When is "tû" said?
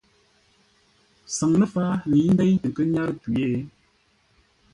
3.21-3.29